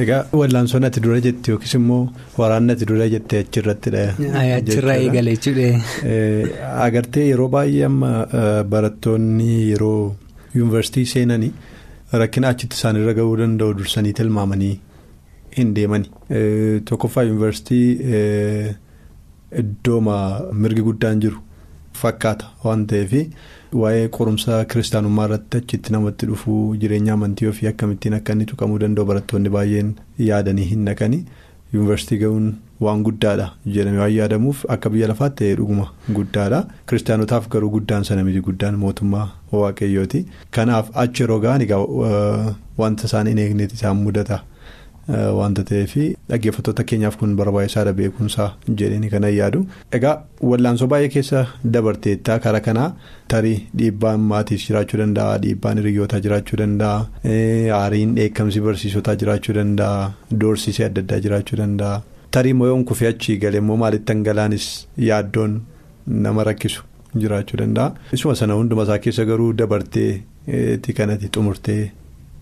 [0.00, 2.00] Egaa wal'aansoon ati dura jette yookiis immoo
[2.38, 4.02] waraanni ati dura jette achirrattidha.
[4.56, 5.68] Achirraa eegale jechuudha.
[6.86, 8.10] Agartee yeroo baay'ee amma
[8.74, 10.00] barattoonni yeroo
[10.56, 11.52] yuunivarsiitii seenanii
[12.22, 14.74] rakkina achitti isaanirra gahuu danda'u dursanii tilmaamanii
[15.58, 16.10] hin deemani.
[16.90, 17.88] Tokkoffaa yuunivarsiitii
[19.62, 20.16] iddooma
[20.64, 21.38] mirgi guddaan jiru
[22.02, 23.12] fakkaata waan ta'eef
[23.82, 29.04] waa'ee qorumsa kiristaanummaa irratti achitti namatti dhufuu jireenya amantii ofii akkamittiin akka inni tuqamuu danda'u?
[29.10, 29.90] Barattoonni baay'een
[30.28, 31.24] yaadanii hin naqanii
[31.74, 32.48] yuunivarsiitii gahuun
[32.86, 35.86] waan guddaadha jedhamee waan yaadamuuf akka biyya lafaatti ta'ee dhuguma
[36.18, 36.64] guddaadha.
[36.88, 40.26] Kiristaanotaaf garuu guddaan sana miti guddaan mootummaa waaqayyooti.
[40.50, 41.80] Kanaaf achi yeroo ga'an egaa
[42.78, 44.40] wanta isaan hin eegneeti isaan mudata.
[45.08, 45.92] Wanta ta'eef
[46.30, 48.46] dhaggeeffattoota keenyaaf kun barbaachisaadha beekumsaa
[48.80, 49.60] jedhanii kana yaadu.
[49.98, 50.14] Egaa
[50.50, 51.42] wallaansoo baay'ee keessa
[51.74, 52.88] dabarteettaa karaa kanaa
[53.34, 56.96] tarii dhiibbaan maatiif jiraachuu danda'a dhiibbaan hiriyyootaa jiraachuu danda'a
[57.80, 60.10] aariin dheekkamsi barsiisotaa jiraachuu danda'a
[60.44, 62.02] doorsisee adda addaa jiraachuu danda'a
[62.38, 64.66] tarii mo'oon kufee achii galee immoo maalitti dhangala'anis
[65.10, 65.54] yaaddoon
[66.26, 66.82] nama rakkisu
[67.22, 67.94] jiraachuu danda'a.
[68.18, 71.92] Isuma sana hunduma isaa keessa garuu dabarteetti kanatti xumurtee.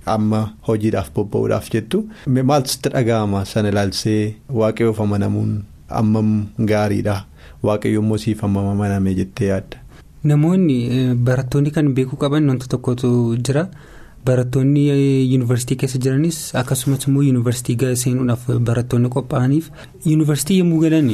[0.06, 2.03] Amma hojiidhaaf bobba'uudhaaf jettu
[2.50, 5.53] maaltu sitti dhaga'ama sana ilaalsee waaqayyoof amanamuun
[6.00, 6.31] ammam
[6.70, 7.16] gaariidha
[7.69, 9.76] waaqayyo immoo siif ammam amaname jettee yaadda.
[10.31, 10.78] Namoonni
[11.26, 13.10] barattoonni kan beekuu qaban wantoota tokkotu
[13.48, 13.66] jira
[14.26, 14.82] barattoonni
[15.32, 19.69] yuunivarsiitii keessa jiranis akkasumas immoo yuunivarsiitii seenuudhaaf barattoonni qophaa'aniif
[20.06, 21.10] yuunivarsiitii yommuu galan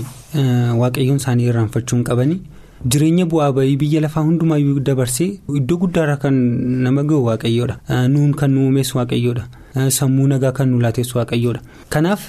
[0.83, 2.41] waaqayyoon isaanii irraanfachuu hin qabani.
[2.87, 6.33] Jireenya bu'aa bayii biyya lafaa hundumaayyuu dabarsee iddoo guddaarra kan
[6.85, 7.77] nama gahu waaqayyoodha.
[8.09, 9.45] Nuun kan nu uumees waaqayyoodha.
[9.99, 11.61] Sammuu nagaa kan nu laateessu waaqayyoodha.
[11.91, 12.25] Kanaaf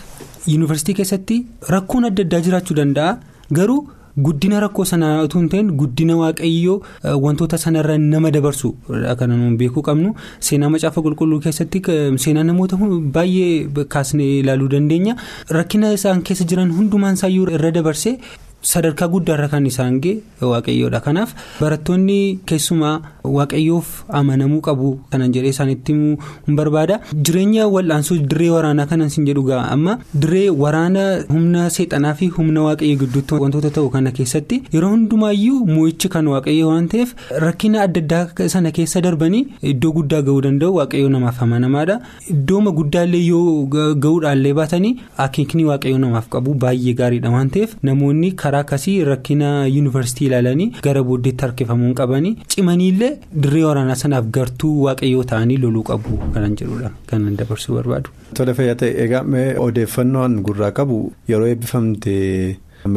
[0.47, 1.37] yuunivarsiitii keessatti
[1.75, 3.17] rakkoon adda addaa jiraachuu danda'a
[3.59, 3.87] garuu
[4.27, 6.77] guddina rakkoo sanaa utuu hin ta'in guddina waaqayyoo
[7.25, 8.73] wantoota sanarra nama dabarsu
[9.19, 10.13] kan nuun beekuu qabnu
[10.49, 11.81] seenaa macaafa qulqulluu keessatti
[12.25, 12.75] seenaa namoota
[13.17, 15.15] baay'ee kaasnee ilaaluu dandeenya
[15.59, 18.17] rakkina isaan keessa jiran hundumaan isaayyuu irra dabarsee.
[18.61, 20.99] Sadarkaa guddaarra kan isaan ga'e waaqayyoodha.
[21.07, 23.87] Kanaaf barattoonni keessumaa waaqayyoof
[24.19, 26.99] amanamuu qabu kanan jedhee isaanitti hin barbaada.
[27.25, 29.63] Jireenya wal'aansoo dirree waraanaa kanan sin jedhu ga'a.
[29.75, 35.65] Amma dirree waraana humna seexanaa fi humna waaqayyoo gidduutti wantoota ta'u kana keessatti yeroo hundumaayyuu
[35.73, 40.75] moo'ichi kan waaqayyoo waan ta'eef rakkina adda addaa sana keessa darbanii iddoo guddaa ga'uu danda'u
[40.79, 41.99] waaqayyoo namaaf amanamaadha.
[42.35, 43.65] Iddooma guddaallee yoo
[44.05, 44.93] ga'uudhaallee baatanii
[45.27, 47.75] akeekni waaqayyoo namaaf qabu baay'ee gaariidha waan ta'eef.
[47.89, 53.11] Namoonni karaa akkasii rakkina yuunivarsiitii ilaalanii gara booddeetti harkifamuun qabanii cimaniillee
[53.43, 58.09] dirree waraanaa sanaaf gartuu waaqayyoo ta'anii loluu qabu kanan jedhudha kanan dabarsuu barbaadu.
[58.37, 59.23] Tole fayyaa ta'e egaa
[59.67, 60.97] odeeffannoon gurraa qabu
[61.31, 62.13] yeroo eebbifamte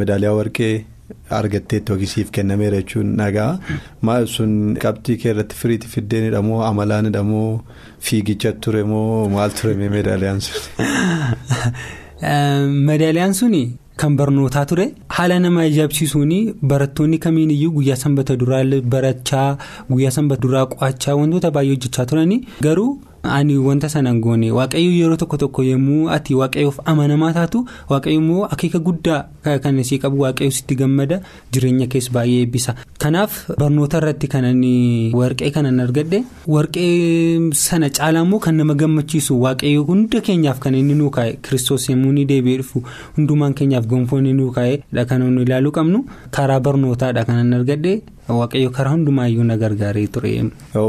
[0.01, 0.75] meedaaliyaa warqee
[1.39, 3.51] argatteetti hoogisiif kennameera jechuun dhagaa
[4.09, 4.53] maal sun
[4.85, 7.49] qabxii kee irratti firiitti fiddeenidha moo amalaanidha moo
[8.09, 10.63] fiigicha ture moo maal ture meedaaliyaan sun.
[12.91, 13.65] Meedaaliyaan suni.
[14.03, 14.85] Kan barnootaa ture
[15.17, 16.33] haala nama ajaa'ibsiisuun
[16.71, 18.63] barattoonni kamiin iyyuu guyyaa sanbata duraa
[18.95, 19.49] barachaa
[19.91, 22.89] guyyaa sanbata duraa qo'achaa wantoota baay'ee hojjechaa turanii garuu
[23.25, 28.45] ani wanta sanaan goone waaqayyo yeroo tokko tokko yommuu ati waaqayyoof amanamaa taatu waaqayyo immoo
[28.57, 29.21] akeeka guddaa
[29.65, 31.21] kan isii qabu waaqayyo sitti gammada
[31.53, 32.75] jireenya keessa baay'ee eebbisa
[33.05, 34.63] kanaaf barnoota irratti kanan
[35.21, 36.21] warqee kanan argadhe
[36.57, 41.89] warqee sana caalaa immoo kan nama gammachiisu waaqayyo hunda keenyaaf kan inni nuu kaa'e kiristoos
[41.91, 42.83] yommuu ni deebi'ee dhufu
[43.17, 46.05] hundumaan keenyaaf gonfoo inni nuu kaa'edha kan nu ilaaluu qabnu
[46.39, 47.95] karaa barnootaadha kanan argadhe.
[48.29, 50.31] Waaqayyo karaa hundumaayyuu na gargaaree ture.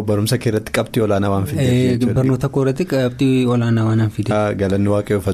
[0.07, 2.05] Barumsa kee irratti qabxii olaanaa waan fideef.
[2.19, 4.55] Barnoota koo irratti qabxii olaanaa waan fideef.
[4.61, 4.89] Galanni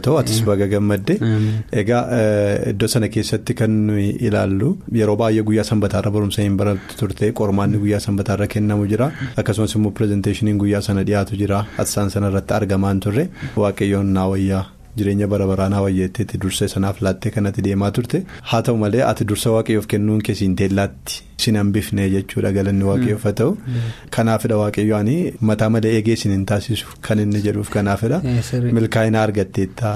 [0.08, 1.18] ta'u atis baga gammadde.
[1.84, 2.02] Egaa
[2.74, 4.72] iddoo sana keessatti kan nuyi ilaallu
[5.02, 9.92] yeroo baay'ee guyyaa sanbataarra barumsa hin barattu turte qormaanni guyyaa sanbataarra kennamu jira akkasumas immoo
[10.02, 13.30] pirezenteeshiniin guyyaa sana dhiyaatu jira atsaan sana irratti argamaan turre
[13.64, 14.66] waaqayyoon naa wayyaa.
[15.00, 18.18] jireenya bara baraanaa wayyeetteetti dursa sanaaf laattee kanatti deemaa turte
[18.50, 22.86] haa ta'u malee ati dursa waaqayyoof kennuun keessi hin teellaatti sin hambifne jechuudha galanni
[23.24, 23.58] haa ta'u.
[24.18, 25.10] Kanaafidha waaqayyoon
[25.50, 28.22] mataa malee eegee sin hin taasisu kan inni jedhuuf kanaafidha.
[28.80, 29.96] Milkaa'ina argatteetta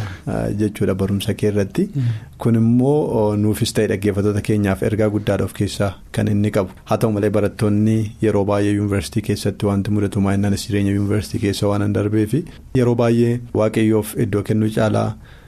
[0.62, 1.90] jechuudha barumsa kee irratti.
[2.38, 6.72] Kun immoo nuufis ta'e dhaggeeffattoota keenyaaf ergaa guddaadha of keessaa kan inni qabu.
[6.92, 11.82] Haa ta'u malee barattoonni yeroo baay'ee yuunivarsiitii keessatti wanti mudatu maayinaanis jireenya yuunivarsiitii keessa waan
[11.88, 12.44] hin darbeefi
[12.82, 15.08] yeroo baay'ee waaqayyoof iddoo kennuu caalaa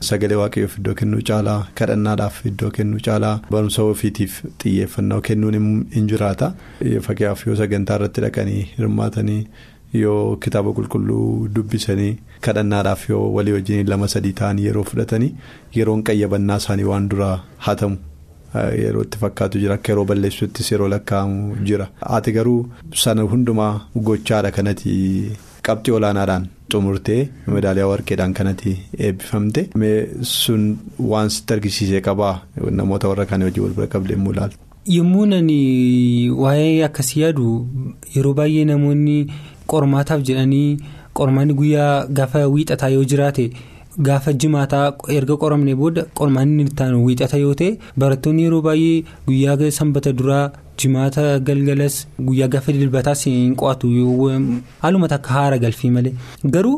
[0.09, 5.57] sagalee waaqayyoof iddoo kennuu caalaa kadhannaadhaaf iddoo kennuu caalaa barumsa ofiitiif xiyyeeffannoo kennuun
[5.95, 6.53] hin jiraata.
[7.07, 9.41] Fakkeenyaaf yoo sagantaa irratti dhaqanii hirmaatanii.
[9.97, 15.29] yoo kitaaba qulqulluu dubbisanii kadhannaadhaaf yoo walii wajjin lama sadii ta'anii yeroo fudhatanii
[15.75, 17.97] yeroon qayyabannaa isaanii waan duraa hatamu
[18.81, 22.59] yeroo itti fakkaatu jira akka yeroo balleessuttis yeroo lakkaa'amu jira ati garuu
[23.03, 23.71] sana hundumaa
[24.09, 24.93] gochaadha kanatti
[25.69, 27.19] qabxii olaanaadhaan xumurtee
[27.55, 28.77] meedaaliyaa warqeedhaan kanatti
[29.09, 29.67] eebbifamte
[30.35, 30.63] sun
[31.11, 32.33] waan sitti argisiisee qabaa
[32.79, 34.57] namoota warra kaanii wajjin wal bira qabdee immoo ilaaltu.
[34.95, 35.59] yommuu nani
[36.43, 37.45] waa'ee akkasii yaadu
[38.15, 39.19] yeroo baay'ee namoonni.
[39.71, 40.77] qormaataaf jedhanii
[41.19, 43.43] qormaanni guyyaa gaafa wiixataa yoo jiraate
[44.09, 44.85] gaafa jimaataa
[45.17, 47.71] erga qoramne booda qormaanni taanu wiixata yoo ta'e
[48.03, 50.43] barattoonni yeroo baay'ee guyyaa sanbata duraa
[50.83, 51.97] jimaata galgalas
[52.29, 53.89] guyyaa gaafa dilbataas hin qo'atu
[54.85, 56.13] haaluma takka haara galfii malee
[56.55, 56.77] garuu.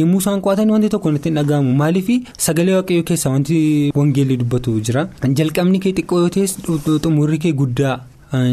[0.00, 2.06] yommuu isaan qo'atan wanti tokko natti hin dhaga'amu maaliif
[2.44, 3.56] sagalee waaqayyoo keessaa wanti
[3.98, 5.02] wangeelli dubbatu jira
[5.40, 6.54] jalqabni kee xiqqoo yoo ta'es
[7.02, 7.96] xumurri kee guddaa.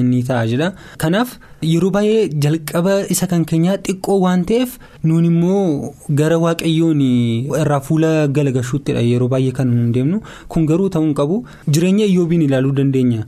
[0.10, 0.68] Ni ta'a jedha
[1.04, 1.30] kanaaf
[1.74, 4.75] yeroo baay'ee jalqaba isa kan keenyaa xiqqoo waan ta'eef
[5.12, 7.02] nuun immoo gara waaqayyoon
[7.62, 10.22] irraa fuula galagashuuttidha yeroo baay'ee kan nu deemnu
[10.56, 11.40] kun garuu ta'uu hin qabu
[11.70, 13.24] jireenya iyyoobiin ilaaluu dandeenya.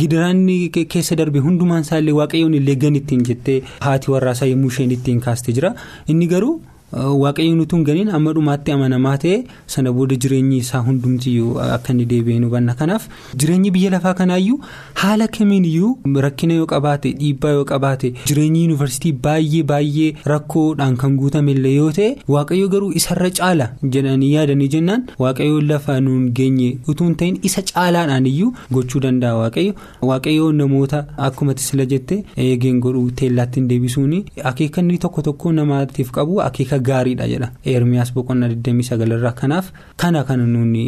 [0.00, 0.56] Gidiraanni
[0.92, 3.56] keessa darbe hundumaan isaallee waaqayyoon illee gan ittiin jettee
[3.86, 5.74] haati warraasaa yommuu isheen ittiin kaaste jira
[6.14, 6.54] inni garuu.
[6.92, 9.36] Waaqayyoon utuu hin ganiin amma dhumaatti amanamaa ta'e
[9.74, 13.06] sana booda jireenyi isaa hundumtiyyuu akka inni deebi'ee nu hubanna kanaaf
[13.42, 14.58] jireenyi biyya lafaa kanaayyuu
[15.02, 21.74] haala kamiiniyyuu rakkina yoo qabaate dhiibbaa yoo qabaate jireenyi yuunivarsiitii baay'ee baay'ee rakkoodhaan kan guutamellee
[21.76, 25.06] yoo ta'e waaqayyo garuu isarra caala jedhanii yaadanii jennaan.
[25.22, 29.72] Waaqayyo lafa nuun geenye utuu hin ta'in isa caalaadhaan iyyuu gochuu danda'a waaqayyo.
[30.10, 32.14] Waaqayyo namoota akkuma sila jette
[32.46, 34.14] eegeen godhuu teellaatti hin deebisuun
[34.52, 36.80] akeekanni tokko tokko namaatiif qabu akeeka.
[36.88, 37.48] Gaariidha jedha.
[37.72, 40.84] Eermiyaas boqonnaa 29 irraa kanaaf kana kan nuuni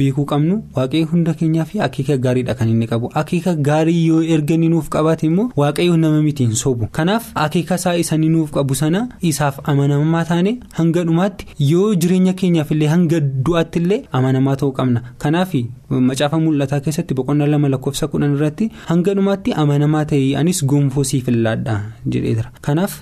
[0.00, 3.10] beekuu qabnu waaqayyo hunda keenyaa fi akeeka gaariidha kan inni qabu.
[3.22, 6.86] Akeeka gaarii yoo erga nuuf qabaate immoo waaqayyo nama miti hin sobu.
[6.98, 12.32] Kanaaf akeeka isaa isa ni nuuf qabu sana isaaf amanamaa taane hanga dhumaatti yoo jireenya
[12.40, 15.02] keenyaaf illee hanga du'aatti illee amanamaa ta'uu qabna.
[15.18, 15.54] Kanaaf
[16.08, 21.28] macaafa mul'ataa keessatti boqonnaa lama lakkoofsa kudhan irratti hanga dhumaatti amanamaa ta'e anis gonfoo siif
[21.34, 21.80] illaadha
[22.12, 22.94] jedheera kanaaf.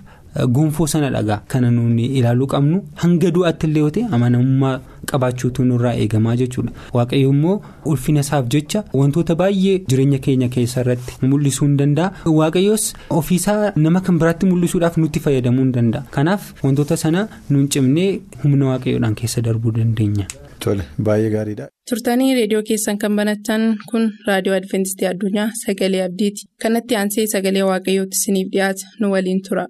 [0.56, 4.75] Gonfoo sana dhagaa kana nuuni ilaaluu qabnu hanga du'aatti illee yoo ta'e amanamummaa
[5.12, 7.56] qabaachuutu nurraa eegamaa jechuudha waaqayyo immoo
[7.93, 12.85] ulfina isaaf jecha wantoota baay'ee jireenya keenya keessa irratti mul'isuu hin danda'a waaqayyoos
[13.23, 18.09] ofiisaa nama kan biraatti mul'isuudhaaf nutti fayyadamuu hin danda'a kanaaf wantoota sana nuun cimnee
[18.44, 20.27] humna waaqayyoodhaan keessa darbuu dandeenya.
[20.65, 21.69] Tole baay'ee gaariidha.
[21.91, 28.17] turtanii reediyoo keessan kan banatan kun raadiyoo adventistii addunyaa sagalee abdiiti kanatti aansee sagalee waaqayyootti
[28.21, 29.67] isiniif dhiyaata nu waliin tura.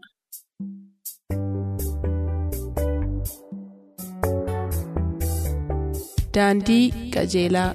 [6.36, 6.84] Daandii
[7.14, 7.70] qajeelaa.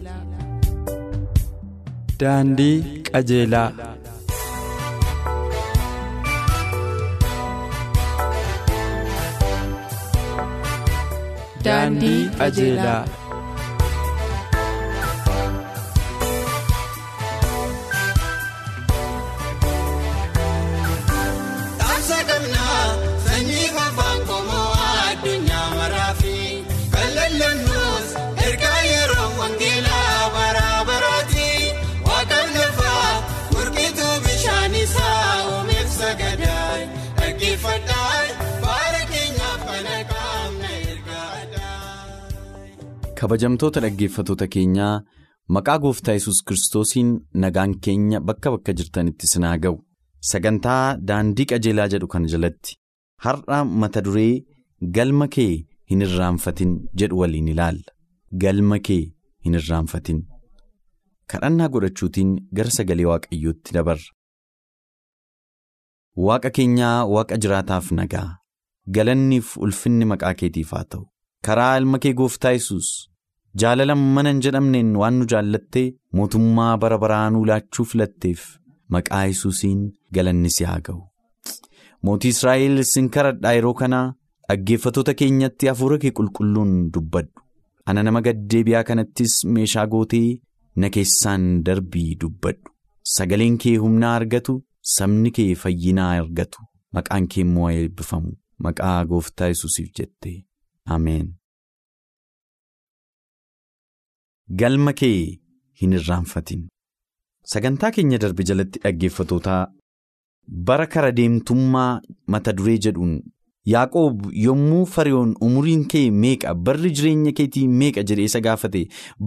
[2.22, 2.76] Daandii
[3.10, 3.70] qajeelaa.
[11.66, 13.02] Daandii qajeelaa.
[43.26, 44.96] Kabajamtoota dhaggeeffatoota keenyaa
[45.56, 47.08] maqaa gooftaa yesus kiristoosiin
[47.44, 49.78] nagaan keenya bakka bakka jirtanitti sinaa ga'u
[50.32, 52.76] sagantaa daandii qajeelaa jedhu kana jalatti
[53.28, 54.34] har'a mata duree
[54.98, 55.54] galma kee
[55.94, 57.96] hin irraanfatin jedhu waliin ilaalla
[58.44, 59.00] galma kee
[59.48, 60.22] hin irraanfatin
[61.34, 64.08] kadhannaa godhachuutiin gara sagalee waaqayyootti dabarra.
[66.28, 68.30] Waaqa keenyaa waaqa jiraataaf nagaa
[69.00, 71.04] galanniif ulfinni maqaa keetiif haa ta'u.
[71.46, 72.88] karaa ilma kee gooftaa yesus
[73.64, 75.86] jaalala mana hin jedhamneen waan nu jaallattee
[76.20, 78.42] mootummaa bara baraa nuu laachuu filatteef
[78.96, 79.82] maqaa yesuusiin
[80.18, 81.02] galanni si haa ga'u.
[82.06, 84.06] Mootii Israa'el sin kadhadhaa yeroo kanaa
[84.50, 87.32] dhaggeeffatoota keenyatti hafuura kee qulqulluun dubbadhu.
[87.90, 90.28] Ana nama gaddeebi'aa kanattis meeshaa gootee
[90.84, 92.70] na keessaan darbii dubbadhu.
[93.16, 94.54] sagaleen kee humnaa argatu
[94.92, 96.64] sabni kee fayyinaa argatu
[96.98, 98.32] maqaan kee immoo eebbifamu
[98.68, 100.38] maqaa gooftaa yesuusiif jettee
[100.96, 101.28] ameen.
[104.50, 105.40] Galma kee
[105.82, 106.68] hin irraanfatin.
[107.54, 109.62] Sagantaa keenya darbe jalatti dhaggeeffatootaa
[110.68, 113.16] bara kara deemtummaa mata duree jedhuun
[113.74, 118.82] yaaqoob yommuu fariyoon umuriin kee meeqa barri jireenya keetii meeqa jedhee isa gaafate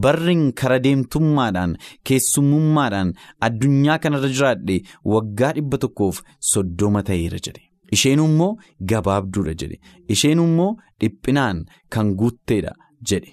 [0.04, 1.74] barriin kara deemtummaadhaan
[2.10, 3.10] keessummummaadhaan
[3.48, 4.76] addunyaa kanarra jiraadhe
[5.14, 6.22] waggaa dhibba tokkoof
[6.52, 7.62] soddoma ta'eera jedhe.
[7.96, 8.52] Isheen immoo
[8.92, 9.80] gabaabduudha jedhe.
[10.14, 10.70] Isheen immoo
[11.00, 11.64] dhiphinaan
[11.96, 12.72] kan guutteedha
[13.12, 13.32] jedhe.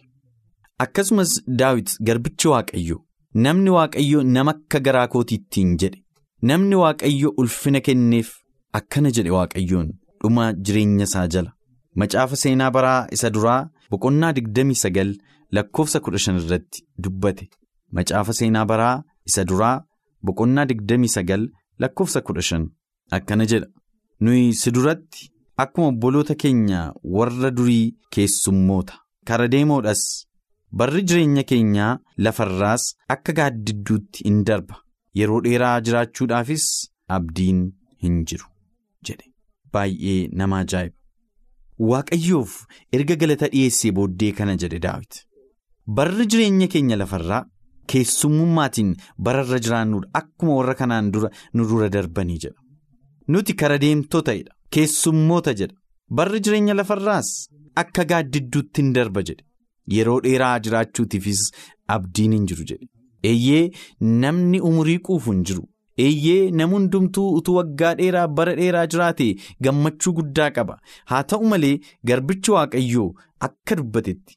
[0.84, 2.98] Akkasumas daawit garbichi waaqayyo
[3.44, 6.02] namni waaqayyo nama akka garaa kootiittiin jedhe
[6.50, 8.30] namni waaqayyo ulfina kenneef
[8.80, 9.88] akkana jedhe waaqayyoon
[10.22, 11.54] dhuma jireenya isaa jala.
[12.00, 15.16] Macaafa seenaa baraa isa duraa boqonnaa 29
[15.52, 17.48] lakkoofsa 15 irratti dubbate.
[17.96, 19.84] Macaafa seenaa baraa isa duraa
[20.26, 22.68] boqonnaa 29 lakkoofsa 15
[23.12, 23.68] akkana jedha.
[24.20, 28.94] Nuyi si duratti akkuma obboloota keenya warra durii keessummoota.
[29.28, 30.02] Kara deemoodhas.
[30.72, 32.84] Barri jireenya keenyaa lafarraas
[33.16, 34.76] akka gaaddidduutti in darba.
[35.20, 36.66] Yeroo dheeraa jiraachuudhaafis
[37.18, 37.62] abdiin
[38.04, 38.48] hin jiru
[39.10, 39.32] jedhe.
[39.74, 40.96] Baay'ee nama ajaa'iba.
[41.92, 42.52] Waaqayyoof
[42.98, 45.22] erga galata dhiyeessee booddee kana jedhe daawit.
[45.98, 47.46] Barri jireenya keenya lafarraa
[47.94, 48.94] keessummummaatiin
[49.26, 52.60] bararra jiraannuudha akkuma warra kanaan dura nu dura darbanii jedha.
[53.28, 55.76] Nuti kara deemtootadha keessummoota jedha.
[56.10, 57.30] Barri jireenya lafarraas
[57.84, 59.44] akka gaaddidduutti in darba jedhe.
[59.94, 61.42] Yeroo dheeraa jiraachuutiifis
[61.96, 62.88] abdiin hin jiru jedhe.
[63.32, 63.72] Eeyyee
[64.26, 65.64] namni umurii quufu hin jiru.
[66.06, 69.28] Eeyyee nam hundumtuu utuu waggaa dheeraa bara dheeraa jiraate
[69.68, 70.80] gammachuu guddaa qaba.
[71.12, 71.76] Haa ta'u malee
[72.12, 73.10] garbichi waaqayyoo
[73.50, 74.36] akka dubbatetti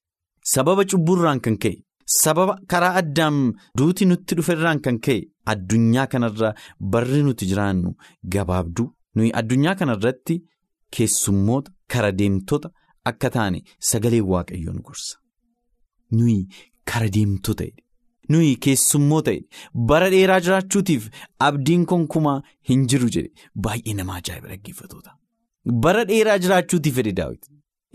[0.53, 1.77] sababa cubburraan kan ka'e
[2.19, 3.41] sababa karaa addaam
[3.79, 5.19] duuti nutti dhuferraan kan ka'e
[5.55, 6.53] addunyaa kanarra
[6.95, 7.91] barri nuti jiraannu
[8.35, 8.87] gabaabduu
[9.21, 10.37] nuyi addunyaa kanarratti
[10.97, 12.71] keessummoota kara deemtoota
[13.11, 15.17] akka taane sagalee waaqayyoon gorsa.
[16.21, 16.39] Nuyi
[16.93, 17.67] kara deemtoota
[18.35, 19.39] nuyi keessummoo ta'e
[19.93, 21.07] bara dheeraa jiraachuutiif
[21.51, 22.39] abdiin konkumaa
[22.71, 23.31] hin jiru jedhe
[23.69, 25.15] baay'ee nama ajaa'iba dhaggeeffatoota
[25.87, 27.49] bara dheeraa jiraachuutiif jedhe daawit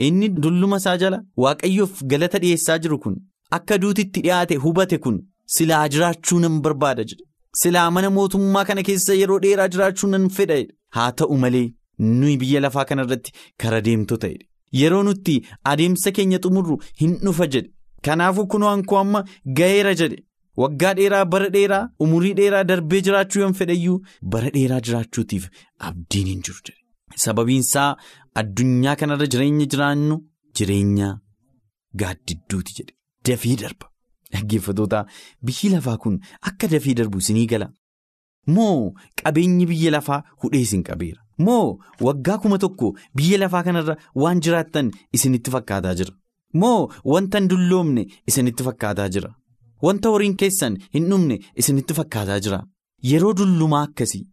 [0.07, 3.19] inni dulluma isaa jala waaqayyoof galata dhiyeessaa jiru kun
[3.59, 5.19] akka duutitti dhiyaate hubate kun
[5.57, 7.25] silaa jiraachuu nan barbaada jedhe
[7.61, 10.57] silaa mana mootummaa kana keessa yeroo dheeraa jiraachuu nan fedha
[10.97, 11.67] haa ta'u malee
[12.21, 13.31] nuyi biyya lafaa kanarratti
[13.63, 14.29] kara deemtoota
[14.81, 15.35] yeroo nutti
[15.71, 17.69] adeemsa keenya xumurru hin dhufa jedhe.
[18.07, 19.23] Kanaafuu kunoo hankoo amma
[19.59, 20.17] ga'eera jedhe
[20.61, 23.97] waggaa dheeraa bara dheeraa umurii dheeraa darbee jiraachuu yoon fedhayyuu
[24.35, 25.47] bara dheeraa jiraachuutiif
[25.89, 26.79] abdiin hin jiru jedhe.
[27.25, 27.89] Sababiinsaa
[28.41, 30.19] addunyaa kanarra jireenya jiraannu
[30.59, 31.09] jireenya
[32.01, 32.93] gaaddidduuti jedhe
[33.29, 33.89] dafii darba.
[34.33, 35.05] Dhaggeeffatoota
[35.45, 36.19] biyyi lafaa kun
[36.51, 37.67] akka dafii darbu isinii gala.
[38.55, 38.93] Moo
[39.23, 41.21] qabeenyi biyya lafaa hudhee isin qabeera.
[41.45, 46.13] Moo waggaa kuma tokko biyya lafaa kanarra waan jiraattan isinitti fakkaataa jira.
[46.61, 49.33] Moo wanta hin dulloomne isinitti fakkaataa jira.
[49.87, 52.63] Wanta horiin keessan hin dhumne isinitti fakkaataa jira.
[53.11, 54.23] Yeroo dullumaa akkasii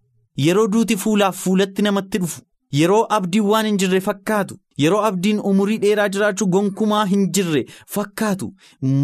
[0.47, 2.43] yeroo duuti fuulaaf fuulatti namatti dhufu
[2.81, 7.65] yeroo abdiin waan hin jirre fakkaatu yeroo abdiin umurii dheeraa jiraachuu gonkumaa hin jirre
[7.97, 8.49] fakkaatu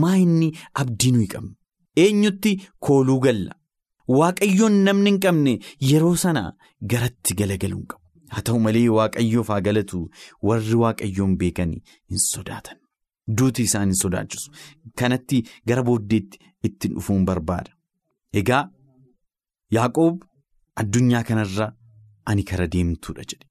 [0.04, 0.52] maa inni
[0.84, 1.54] abdii nuyi qabna.
[2.04, 2.54] Eenyutti
[2.88, 3.54] kooluu galla.
[4.18, 5.58] Waaqayyoon namni hin qabne
[5.90, 6.42] yeroo sana
[6.94, 8.02] garatti galagaluu hin qabu.
[8.34, 10.02] Haa ta'u malee waaqayyoof haa galatu
[10.50, 11.72] warri waaqayyoon beekan
[12.10, 12.76] hin sodaatan.
[13.38, 14.50] Duuti isaan hin sodaachisu.
[14.98, 17.70] Kanatti gara booddeetti ittiin dhufuun barbaada.
[18.40, 18.62] Egaa
[19.76, 20.22] Yaaqoob
[20.82, 21.66] addunyaa kanarra
[22.32, 23.46] ani kara deemtuudha jedhe.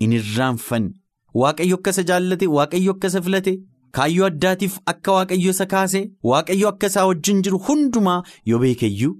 [0.00, 0.94] Inni irraanfanne
[1.42, 3.52] waaqayyo akka isa jaallate waaqayyo akka isa filate
[3.98, 8.16] kaayyoo addaatiif akka waaqayyo isa kaase waaqayyo akka isaa wajjin jiru hundumaa
[8.52, 9.12] yoo beekeyyuu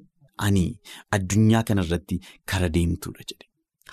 [0.46, 0.64] ani
[1.18, 2.20] addunyaa kanarratti
[2.52, 3.46] kara deemtuudha jedhe.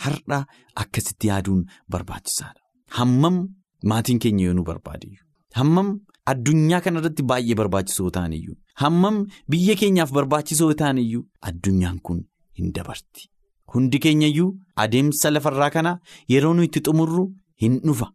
[0.05, 0.39] Har'a
[0.85, 2.61] akkasitti yaaduun barbaachisaadha.
[2.97, 3.37] Hammam
[3.93, 5.24] maatiin keenya yoo nu barbaadeyyuu.
[5.59, 5.89] Hammam
[6.31, 9.17] addunyaa kanarratti baay'ee barbaachisoo ta'aniyyuu hammam
[9.53, 12.19] biyya keenyaaf barbaachisoo ta'aniyyuu addunyaan kun
[12.59, 13.29] hin dabarti.
[13.73, 14.49] Hundi keenyayyuu
[14.83, 15.91] adeemsa lafarraa kana
[16.33, 17.23] yeroo nu itti xumurru
[17.63, 18.07] hin dhufa.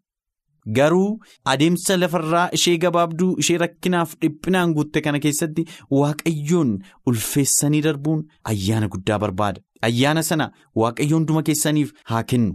[0.77, 1.21] Garuu
[1.53, 5.65] adeemsa lafarraa ishee gabaabduu ishee rakkinaaf dhiphinaan guutte kana keessatti
[5.99, 6.73] waaqayyoon
[7.13, 9.61] ulfeessanii darbuun ayyaana guddaa barbaada.
[9.89, 10.51] Ayyaana sana
[10.83, 12.53] waaqayyo hunduma keessaniif haa kennu.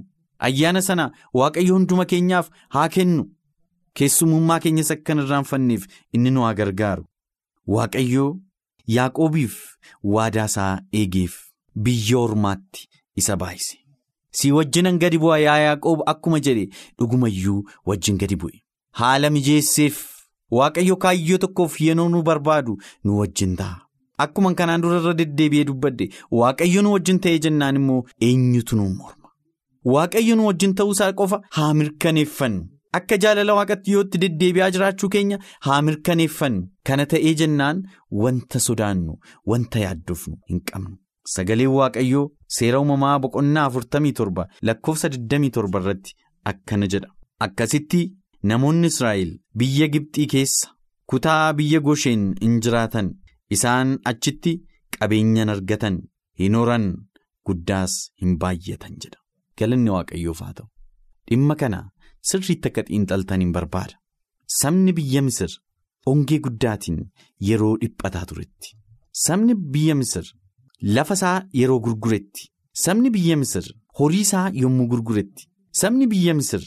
[0.50, 1.12] Ayyaana sana
[1.42, 3.25] waaqayyo hunduma keenyaaf haa kennu.
[4.00, 7.06] Keessumummaa keenyas akka irraanfanneef inni nu haa gargaaru.
[7.75, 8.32] Waaqayyoo
[8.96, 9.56] Yaaqoobiif
[10.16, 11.36] waadaa isaa eegeef
[11.86, 12.88] biyya ormaatti
[13.22, 13.78] isa baay'ise.
[14.32, 16.66] Si wajjinan gadi bu'a yaa Yaaqoob akkuma jedhe
[17.00, 18.62] dhugumayyuu wajjin gadi bu'e.
[18.92, 20.04] Haala mijeesseef
[20.52, 23.82] Waaqayyo kaayyoo tokkoof yenoo nu barbaadu nu wajjin ta'a.
[24.24, 26.06] akkuma kanaan dura irra deddeebi'ee dubbadde
[26.42, 27.98] waaqayyo nu wajjin ta'ee jennaan immoo
[28.28, 29.32] eenyutu nu morma
[29.94, 32.62] waaqayyo nu wajjin ta'uusaa qofa haa mirkaneeffannu
[32.98, 35.38] akka jaalala waaqatti yootti deddeebi'aa jiraachuu keenya
[35.68, 37.82] haa mirkaneeffannu kana ta'ee jennaan
[38.25, 39.14] wanta sodaannu
[39.54, 40.96] wanta yaaddofnu hin qabnu.
[41.36, 42.25] Sagaleen Waaqayyoo
[42.58, 46.12] seera uumamaa boqonnaa 47 lakkoofsa 27 irratti
[46.52, 47.10] akkana jedha.
[47.46, 48.02] Akkasitti
[48.52, 50.68] namoonni Israa'el biyya Gibxii keessa
[51.14, 53.10] kutaa biyya Gosheen hin jiraatan
[53.58, 54.54] isaan achitti
[55.00, 55.98] qabeenyan argatan
[56.44, 56.86] hin horan
[57.50, 59.20] guddaas hin baay'atan jedha.
[59.60, 60.68] Galanni Waaqayyoof haa ta'u.
[61.30, 61.80] Dhimma kana
[62.29, 63.96] sirriitti akka xiinxaltan hin barbaada.
[64.60, 65.51] Sabni biyya Misir
[66.12, 67.00] ongee guddaatiin
[67.48, 68.70] yeroo dhiphataa turetti.
[69.25, 70.25] Sabni biyya Misir.
[70.96, 72.50] Lafa isaa yeroo gurguretti.
[72.84, 73.65] Sabni biyya Misir
[74.00, 75.44] horii isaa yommuu gurguretti.
[75.82, 76.63] Sabni biyya Misir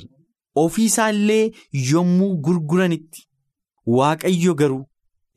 [0.63, 1.53] ofii isaa illee
[1.91, 3.21] yommuu gurguranitti.
[3.97, 4.85] Waaqayyo garuu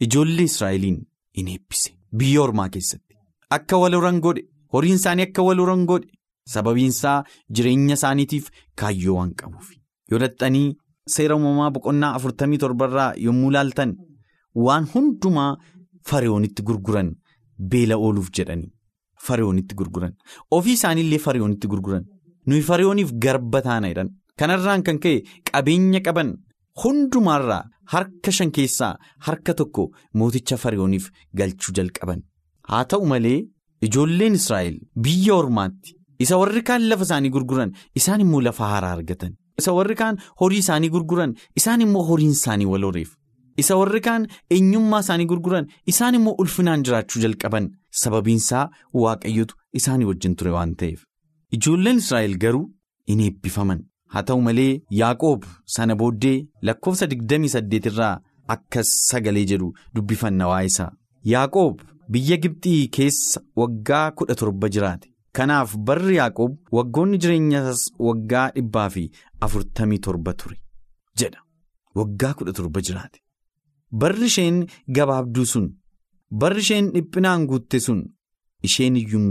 [0.06, 0.98] ijoollee Israa'eliin
[1.40, 1.92] in eebbise.
[2.18, 3.16] Biyya ormaa keessatti.
[3.50, 4.44] Akka wal horan godhe.
[4.74, 6.10] Horiin isaanii akka wal horan godhe.
[6.54, 7.24] Sababiin isaa
[7.56, 8.50] jireenya isaaniitiif
[8.82, 9.70] kaayyoo waan qabuuf
[10.12, 10.68] yoo dhaxxanii
[11.16, 13.92] seera uumamaa boqonnaa 47 irraa yommuu laaltan
[14.66, 15.52] waan hundumaa
[16.10, 17.10] fariyoonitti gurguran.
[17.72, 18.72] Beela ooluuf jedhanii
[19.28, 20.14] fariyoonitti gurguran.
[20.58, 22.06] Ofii isaaniillee fariyoonitti gurguran.
[22.48, 24.10] Nuyi fariyooniif garba taana jedhan.
[24.40, 26.30] Kanarraan kan ka'e qabeenya qaban
[26.84, 27.64] hundumaarraa
[27.94, 28.94] harka shan keessaa
[29.28, 29.84] harka tokko
[30.20, 31.06] mooticha fariyooniif
[31.40, 32.20] galchuu jalqaban.
[32.70, 33.40] Haa ta'u malee
[33.88, 34.76] ijoolleen Israa'el
[35.06, 39.96] biyya ormaatti isa warri kaan lafa isaanii gurguran isaan immoo lafa haaraa argatan isa warri
[40.04, 43.12] kaan horii isaanii gurguran isaan immoo horiin isaanii wal horeef.
[43.62, 44.26] isa warri kaan
[44.56, 47.66] eenyummaa isaanii gurguran isaan immoo ulfinaan jiraachuu jalqaban.
[48.02, 48.70] Sababiinsaa
[49.04, 51.00] waaqayyotu isaanii wajjin ture waan ta'eef.
[51.56, 52.64] Ijoolleen israa'el garuu
[53.14, 53.82] in eebbifaman.
[54.14, 55.44] Haa ta'u malee yaaqoob
[55.76, 56.38] sana booddee
[56.70, 58.16] lakkoofsa 28 irraa
[58.56, 60.92] akka sagalee jedhu dubbifanna waa'ee isaa.
[61.34, 61.82] Yaaqoob
[62.16, 69.04] biyya gibxii keessa waggaa kudha torba jiraate kanaaf barri yaaqoob waggoonni jireenyaas waggaa dhibbaa fi
[69.48, 70.58] afurtamii torba ture
[71.20, 71.42] jedha
[72.00, 73.20] waggaa kudha torba jiraate.
[74.02, 74.58] Barri isheen
[74.96, 75.68] gabaabduu sun
[76.42, 78.02] barri isheen dhiphinaan guutte sun
[78.68, 79.30] isheen iyyuu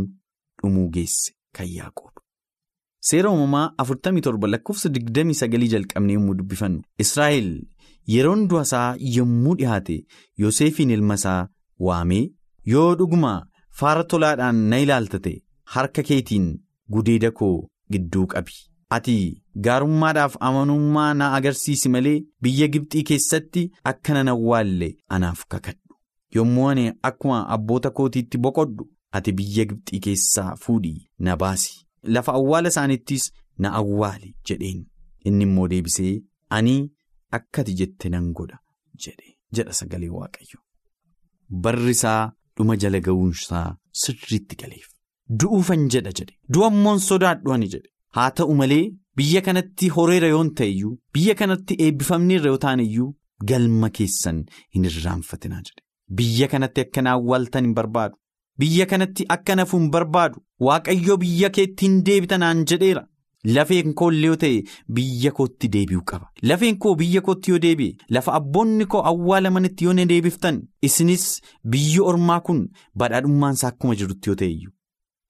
[0.62, 2.14] dhumuu geesse kan yaaqoob.
[3.08, 7.48] Seera uumamaa 47 lakkoofsa 29 jalqabnee yommuu dubbifannu Israa'el
[8.14, 9.96] yeroon du'a isaa yommuu dhiyaate
[10.42, 11.48] Yoosefiin ilma isaa
[11.86, 12.24] waamee
[12.72, 13.32] yoo dhuguma
[13.80, 15.32] faara tolaadhaan na ilaaltate
[15.74, 16.46] harka keetiin
[16.92, 17.56] gudeeda koo
[17.92, 18.52] gidduu qabi.
[18.96, 19.16] Ati
[19.64, 25.94] gaarummaadhaaf amanummaa na agarsiisi malee biyya Gibxii keessatti akka nan awwaalle anaaf kakadhu.
[26.36, 31.86] Yommuu ani akkuma abboota kootiitti boqodhu ati biyya Gibxii keessaa fuudhii na baasi.
[32.02, 34.86] Lafa awwaala isaaniittis na awwaali jedheen.
[35.24, 36.22] Inni immoo deebisee
[36.56, 36.74] ani
[37.38, 38.58] akka ati jette nan godha
[39.04, 40.58] jedhe jedha sagalee Waaqayyo.
[41.62, 44.88] Barri isaa dhuma jala ga'uunsaa sirriitti galeef.
[45.40, 46.34] Du'uufan jedha jedhe.
[46.54, 47.88] Du'ammoon sodaadhu ani jedhe.
[48.16, 48.84] Haa ta'u malee
[49.16, 53.10] biyya kanatti horeera yoon ta'e iyyuu biyya kanatti eebbifamneerra yoo ta'an iyyuu
[53.50, 54.40] galma keessan
[54.74, 55.82] hin irraanfatinaa jedhe.
[56.18, 58.16] Biyya kanatti akka na awwaaltan hin barbaadu.
[58.58, 60.42] Biyya kanatti akka nafu hin barbaadu.
[60.68, 63.04] Waaqayyo biyya keetti hin deebitanaan jedheera.
[63.56, 64.56] Lafeen koo illee yoo ta'e
[64.96, 66.26] biyya kootti deebi'uu qaba.
[66.50, 71.24] Lafeen koo biyya kootti yoo deebi'e lafa abboonni koo awwaalamanitti yoo na deebiftan isinis
[71.76, 72.60] biyyi ormaa kun
[73.02, 74.72] badhaadhummaan akkuma jirutti yoo ta'e iyyuu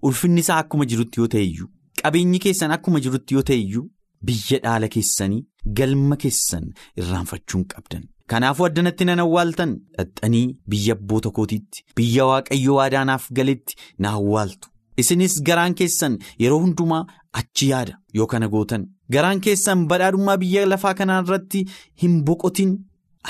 [0.09, 1.69] ulfinni isaa akkuma jirutti yoo ta'e iyyuu.
[2.03, 3.85] Qabeenyi keessan akkuma jirutti yoo ta'e iyyuu
[4.29, 5.43] biyya dhaala keessanii
[5.79, 6.67] galma keessan
[7.03, 8.05] irraanfachuun qabdan.
[8.31, 14.69] Kanaafuu addanatti nan awwaaltan dhaxxanii biyya abboota kootiitti biyya waaqayyo waadaanaaf galetti na awwaaltu.
[15.01, 17.03] Isinis garaan keessan yeroo hundumaa
[17.41, 18.87] achi yaada yoo kana gootan.
[19.15, 21.65] Garaan keessan badhaadhummaa biyya lafaa kanaa irratti
[22.03, 22.73] hin boqotin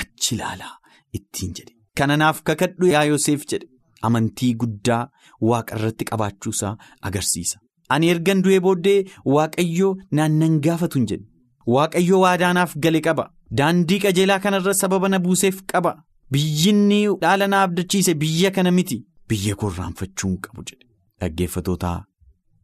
[0.02, 0.74] achi ilaalaa
[1.18, 1.74] ittiin jedhe.
[1.98, 3.66] Kana naaf kakadhu yaa Yoseef jedhe
[4.08, 5.02] amantii guddaa
[5.50, 6.76] waaqa irratti qabaachuusaa
[7.10, 7.58] agarsiisa.
[7.94, 8.98] Ani ergan du'ee booddee
[9.34, 11.26] Waaqayyoo naannan gaafatu hin jedhe.
[11.76, 13.24] Waaqayyoo waadaanaaf gale qaba.
[13.58, 15.92] Daandii qajeelaa kanarra sababa na buuseef qaba.
[16.32, 18.98] Biyyinni dhaala na abdachiise biyya kana miti.
[19.28, 20.86] Biyya koo irraanfachuu hin qabu jedhe.
[21.20, 21.98] Dhaggeeffatootaa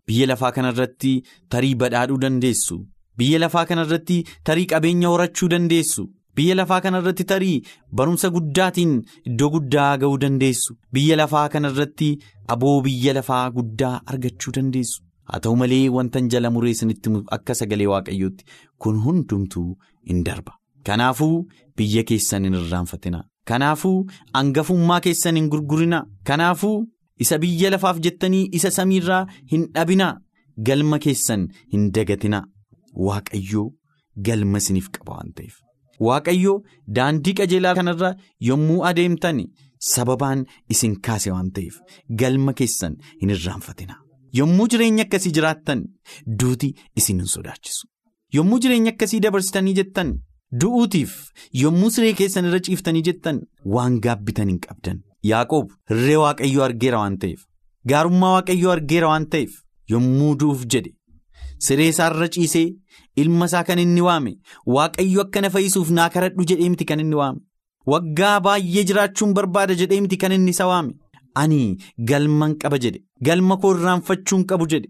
[0.06, 1.12] biyya lafaa kanarratti
[1.54, 2.78] tarii badhaadhuu dandeessu.
[3.18, 4.18] Biyya lafaa kanarratti
[4.50, 6.06] tarii qabeenya horachuu dandeessu.
[6.36, 7.56] Biyya lafaa kanarratti tarii
[8.00, 8.94] barumsa guddaatiin
[9.30, 10.76] iddoo guddaa ga'uu dandeessu.
[10.94, 12.08] Biyya lafaa kanarratti
[12.54, 15.02] aboo biyya lafaa guddaa argachuu dandeessu.
[15.30, 18.44] Haa ta'u malee wantan jala muree isinitti akka sagalee waaqayyootti
[18.82, 19.70] kun hundumtuu
[20.14, 20.52] in darba.
[20.86, 21.46] Kanaafuu
[21.76, 23.24] biyya keessan hin irraanfatina.
[23.50, 23.96] Kanaafuu
[24.34, 26.04] hangafummaa keessan hin gurgurina.
[26.30, 26.76] Kanaafuu
[27.24, 30.08] isa biyya lafaaf jettanii isa samiirraa hin dhabina.
[30.68, 32.42] Galma keessan hin dagatina.
[33.08, 33.66] Waaqayyoo
[34.28, 35.56] galma isiniif qaba waan ta'eef.
[36.08, 36.56] Waaqayyoo
[36.98, 38.10] daandii qajeelaa kanarra
[38.48, 39.40] yommuu adeemtan
[39.92, 40.44] sababaan
[40.76, 41.76] isin kaase waan ta'eef
[42.22, 43.94] galma keessan hin irraanfatina.
[44.38, 45.84] Yommuu jireenya akkasii jiraattan
[46.40, 47.86] duuti isin hin sodaachisu.
[48.36, 50.14] Yommuu jireenya akkasii dabarsitanii jettan
[50.62, 51.12] du'uutiif
[51.62, 53.40] yommuu siree keessan irra ciiftanii jettan
[53.76, 54.98] waan gaabbitan hin qabdan.
[55.30, 57.40] Yaaqoob hirree waaqayyoo argeera waan ta'eef
[57.92, 59.52] gaarummaa waaqayyoo argeera waan ta'eef
[59.94, 60.92] yommuu du'uuf jedhe
[61.64, 62.66] siree isaarra ciisee
[63.24, 64.32] ilma isaa kan inni waame
[64.76, 67.40] waaqayyo akka na fayyisuuf naa kadhadhu jedhee miti kan inni waame
[67.94, 70.92] waggaa baay'ee jiraachuun barbaada jedhee miti kan inni isa waame
[71.44, 71.62] ani
[72.10, 74.88] galman qaba jedhe galma koo irraanfachuun qabu jedhe.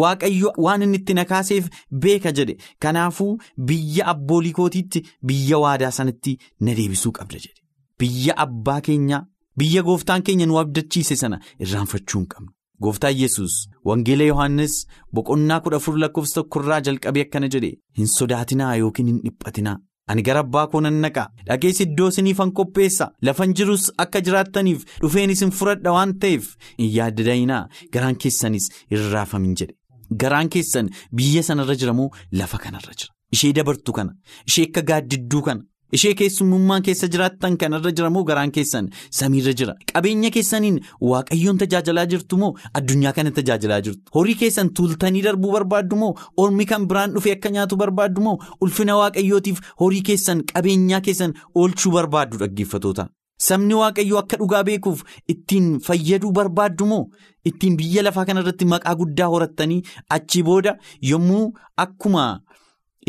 [0.00, 1.66] Waaqayyo waan inni itti na kaaseef
[2.04, 3.28] beeka jedhe kanaafuu
[3.68, 6.32] biyya abboolii kootiitti biyya waadaa sanatti
[6.68, 7.60] na deebisuu qabda jedhe
[8.02, 9.20] biyya abbaa keenyaa
[9.62, 12.50] biyya gooftaan keenya nu abdachiise sana irraanfachuu hin qabnu.
[12.82, 13.54] Gooftaan Yesus
[13.88, 14.74] Wangeela Yohaannis
[15.14, 19.76] boqonnaa kudha afur lakkoofsa tokkorraa jalqabee akkana jedhe hin sodaatinaa yookiin hin dhiphatinaa.
[20.08, 21.22] Ani gara abbaa koo nan naqa.
[21.46, 23.08] Dhageessi iddoo isiniifan qopheessa.
[23.22, 27.62] Lafan jirus akka jiraattaniif dhufeen isin fudhadha waan ta'eef hin yaaddadayinaa
[27.96, 29.74] garaan keessanis hin raafamin jedhe.
[30.22, 32.10] Garaan keessan biyya sanarra jira moo
[32.40, 33.12] lafa kanarra jira.
[33.34, 34.12] Ishee dabartu kana.
[34.48, 35.62] Ishee akka gaaddidduu kana
[35.96, 39.74] ishee keessummummaan keessa jiraattan kanarra jira moo garaan keessan samiirra jira.
[39.92, 40.78] Qabeenya keessaniin
[41.10, 44.02] waaqayyoon tajaajilaa jirtu moo addunyaa kana tajaajilaa jirtu.
[44.14, 48.96] Horii keessan tuultanii darbuu barbaaddu moo ormi kan biraan dhufe akka nyaatu barbaaddu moo ulfina
[49.02, 53.08] waaqayyootiif horii keessan qabeenyaa keessan oolchuu barbaaddu dhaggeeffatoota.
[53.46, 55.00] Sabni waaqayyoo akka dhugaa beekuuf
[55.32, 57.02] ittiin fayyaduu barbaaddu moo
[57.50, 59.82] ittiin biyya lafaa kanarratti maqaa guddaa horattanii
[60.16, 60.72] achi booda
[61.10, 61.42] yommuu
[61.84, 62.22] akkuma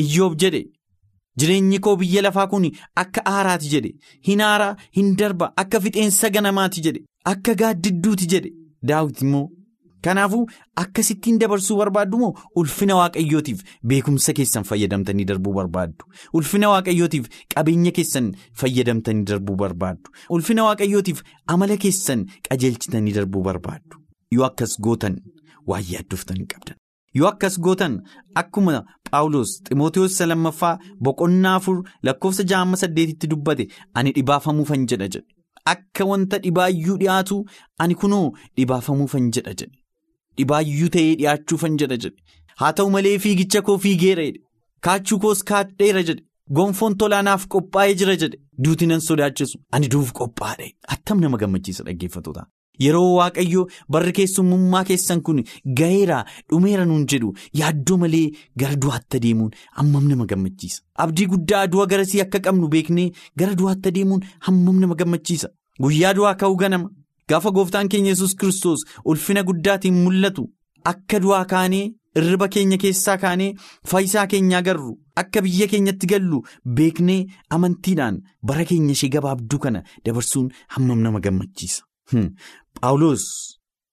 [0.04, 0.62] iyyoob jedhe.
[1.40, 3.92] Jireenyi koo biyya lafaa kun akka aaraati jedhe.
[4.28, 7.04] Hin aaraa hin darba akka fixeensa ganamaati jedhe.
[7.34, 8.52] Akka gaaddidduuti jedhe.
[8.88, 9.50] Daawit immoo
[10.06, 10.46] kanaafuu
[10.82, 12.34] akkasittiin dabarsuu barbaaddu moo?
[12.56, 16.06] Ulfina waaqayyootiif beekumsa keessan fayyadamtanii darbuu barbaaddu.
[16.34, 20.12] Ulfina waaqayyootiif qabeenya keessan fayyadamtanii darbuu barbaaddu.
[20.30, 21.24] Ulfina waaqayyootiif
[21.56, 23.98] amala keessan qajeelchitanii darbuu barbaaddu.
[24.32, 25.18] Yoo akkas gootan
[25.68, 26.76] waan yaaddoftanii qabdan.
[27.18, 27.94] yoo akkas gootan
[28.40, 28.74] akkuma
[29.12, 30.76] paawulos ximootiyoos lammaffaa
[31.08, 31.78] boqonnaa afur
[32.10, 35.26] lakkoofsa ja'a saddeetitti dubbate ani dhibaafamuufan jedha jedhe.
[35.74, 37.38] Akka wanta dhibaayyuu dhiyaatu
[37.86, 38.26] ani kunoo
[38.58, 39.76] dhibaafamuufan jedha jedhe.
[40.38, 42.18] Dhibaayyuu ta'ee dhiyaachuufan jedha jedhe.
[42.60, 44.40] Haa ta'u malee fiigicha koo fiigeera jedhe.
[44.88, 46.24] Kaachuu koos kaadheera jedhe.
[46.60, 48.38] Gonfoon tolaanaaf qophaa'ee jira jedhe.
[48.66, 50.70] Duuti nan sodaachisu ani duuf qophaa'e.
[50.96, 52.46] Attam nama gammachiisa dhaggeeffatoota.
[52.86, 55.44] Yeroo waaqayyo barri keessummummaa keessan kun
[55.80, 58.26] gaheera dhumeera nuun jedhu yaaddoo malee
[58.64, 60.82] gara du'aatti adeemuun hammam nama gammachiisa.
[61.04, 65.50] Abdii guddaa du'a garasii akka qabnu beeknee gara du'aatti adeemuun hammam nama gammachiisa.
[65.82, 66.90] Guyyaa du'aa ka'uu ganama
[67.30, 70.46] gaafa gooftaan keenya yesus kristos ulfina guddaatiin mul'atu
[70.92, 71.88] akka du'aa kaanee
[72.20, 73.50] irriba keenya keessaa kaanee
[73.92, 76.40] faayisaa keenya agarru akka biyya keenyatti gallu
[76.78, 77.20] beeknee
[77.58, 81.84] amantiidhaan bara keenya ishee gabaabduu kana dabarsuun hammam nama gammachiisa.
[82.82, 83.24] Paawulos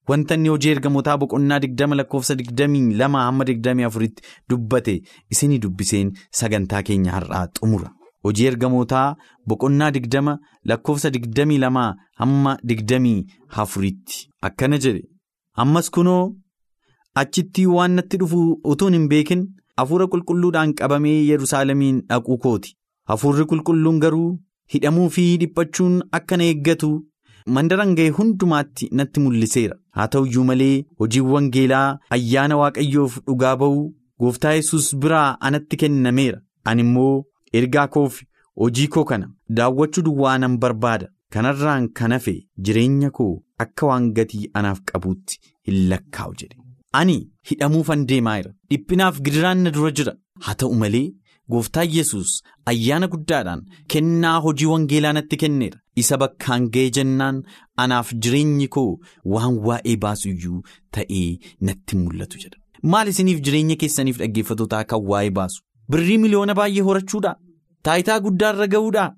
[0.09, 4.95] wanta inni hojii ergamootaa boqonnaa digdama lakkoofsa digdamii lama hamma digdamii afuritti dubbate
[5.33, 7.91] isinii dubbiseen sagantaa keenya har'aa xumura.
[8.25, 9.17] Hojii ergamootaa
[9.49, 10.39] boqonnaa digdama
[10.73, 13.25] lakkoofsa digdamii lamaa hamma digdamii
[13.65, 15.03] afuritti akkana jedhe.
[15.63, 16.35] Ammas kunoo
[17.23, 18.43] achitti waan natti dhufu
[18.75, 22.77] utuun hin beekin hafuura qulqulluudhaan qabamee Yerusaalemiin dhaquu kooti.
[23.09, 24.31] Hafuurri qulqulluun garuu
[24.75, 26.93] hidhamuu fi dhiphachuun akka na eeggatu.
[27.47, 29.75] Mandaran ga'e hundumaatti natti mul'iseera.
[29.97, 33.83] Haa ta'u iyyuu malee hojiin wangeelaa ayyaana waaqayyoof dhugaa ba'uu
[34.21, 36.39] gooftaa yesus biraa anatti kennameera.
[36.65, 37.25] Ani immoo
[37.61, 38.23] ergaa koof
[38.63, 39.29] hojii koo kana
[39.59, 41.11] daawwachuu duwwaa nan barbaada.
[41.33, 46.57] Kanarraan kan hafe jireenya koo akka waan gatii anaaf qabuutti hin lakkaa'u jedhe.
[47.01, 47.19] Ani
[47.51, 50.17] hidhamuufan deemaa'era dhiphinaaf gidiraan na dura jira.
[50.45, 51.13] Haa ta'u malee.
[51.53, 52.31] Gooftaan Yesus
[52.71, 53.63] ayyaana guddaadhaan
[53.95, 55.79] kennaa hojii wangeelaa natti kenneera.
[56.03, 57.43] Isa bakkaan ga'e jennaan
[57.85, 58.99] anaaf jireenyi koo
[59.35, 60.63] waan waa'ee baasu iyyuu
[60.99, 62.59] ta'ee natti mul'atu jedha.
[62.95, 65.63] Maal isiniif jireenya keessaniif dhaggeeffatootaa kan waa'ee baasu?
[65.91, 67.37] Birrii miliyoona baay'ee horachuudhaa?
[67.83, 69.09] Taayitaa guddaarra ga'uudhaa?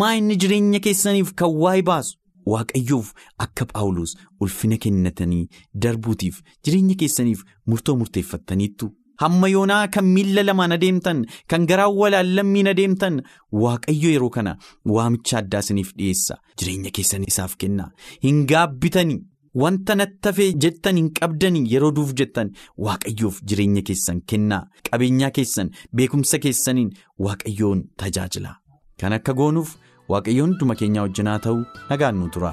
[0.00, 2.16] Maa inni jireenya keessaniif kan waa'ee baasu?
[2.52, 3.12] Waaqayyoof
[3.44, 5.46] akka Phaawulos ulfina kennatanii
[5.82, 8.90] darbuutiif jireenya keessaniif murtoo murteeffattaniittu.
[9.22, 13.20] Hamma yoonaa kan miilla lamaan adeemtan kan garaa walaallammiin adeemtan
[13.64, 14.56] waaqayyo yeroo kana
[14.94, 16.34] waamicha addaa isiniif dhiyeessa.
[16.58, 17.90] Jireenya keessan isaaf kenna.
[18.24, 19.20] Hin gaabbitanii
[19.62, 22.50] wanta natti hafe jettan hin qabdanii yeroo duuf jettan
[22.88, 26.90] waaqayyoof jireenya keessan kennaa qabeenyaa keessan beekumsa keessaniin
[27.28, 28.56] waaqayyoon tajaajila.
[29.00, 29.76] Kan akka goonuuf
[30.14, 32.52] waaqayyoon hunduma keenyaa wajjinaa ta'uu nagaan nu tura.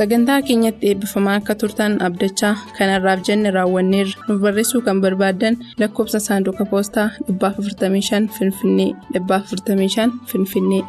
[0.00, 6.70] Sagantaa keenyatti eebbifamaa akka turtan abdachaa kanarraaf jenne raawwanneerra nuuf barreessuu kan barbaaddan lakkoobsa saanduqa
[6.72, 10.82] poostaa 455 finfinnee 455 finfinnee.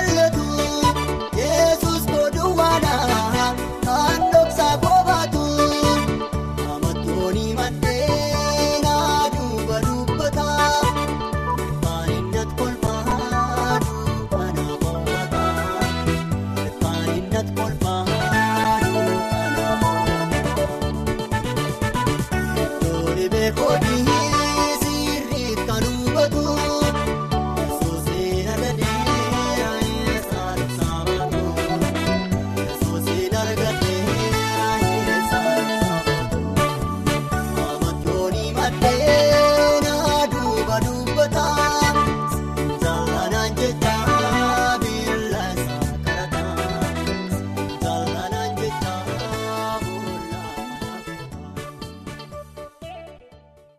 [0.00, 0.39] All the